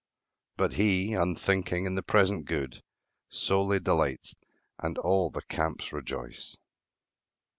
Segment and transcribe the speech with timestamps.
[0.57, 2.81] But he, unthinking, in the present good
[3.29, 4.33] Solely delights,
[4.79, 6.57] and all the camps rejoice.